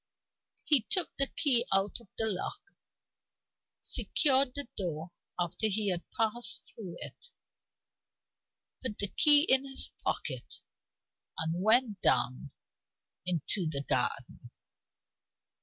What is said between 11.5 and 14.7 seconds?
went down into the garden.